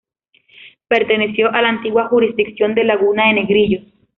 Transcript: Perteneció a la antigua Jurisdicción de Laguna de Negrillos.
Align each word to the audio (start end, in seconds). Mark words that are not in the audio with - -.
Perteneció 0.87 1.53
a 1.53 1.61
la 1.61 1.69
antigua 1.69 2.07
Jurisdicción 2.07 2.73
de 2.73 2.85
Laguna 2.85 3.27
de 3.27 3.33
Negrillos. 3.35 3.83